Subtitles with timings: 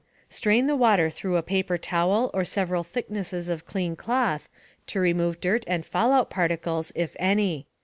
[0.31, 4.49] Strain the water through a paper towel or several thicknesses of clean cloth,
[4.87, 7.67] to remove dirt and fallout particles, if any.